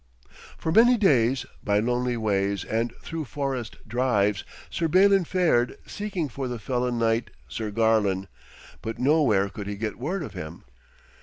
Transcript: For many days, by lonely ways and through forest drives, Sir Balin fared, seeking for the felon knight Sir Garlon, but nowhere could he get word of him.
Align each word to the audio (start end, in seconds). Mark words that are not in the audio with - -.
For 0.57 0.71
many 0.71 0.97
days, 0.97 1.45
by 1.63 1.77
lonely 1.77 2.17
ways 2.17 2.65
and 2.65 2.91
through 3.03 3.25
forest 3.25 3.77
drives, 3.87 4.43
Sir 4.71 4.87
Balin 4.87 5.25
fared, 5.25 5.77
seeking 5.85 6.27
for 6.27 6.47
the 6.47 6.57
felon 6.57 6.97
knight 6.97 7.29
Sir 7.47 7.69
Garlon, 7.69 8.27
but 8.81 8.97
nowhere 8.97 9.47
could 9.47 9.67
he 9.67 9.75
get 9.75 9.99
word 9.99 10.23
of 10.23 10.33
him. 10.33 10.63